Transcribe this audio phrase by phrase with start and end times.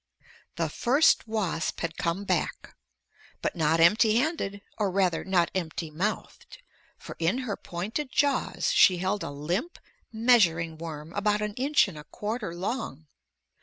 [0.55, 2.73] The first wasp had come back!
[3.43, 6.57] But not empty handed, or rather not empty mouthed,
[6.97, 9.77] for in her pointed jaws she held a limp
[10.11, 13.05] measuring worm about an inch and a quarter long.